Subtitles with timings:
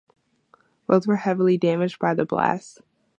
[0.87, 2.81] Both were heavily damaged by the blast.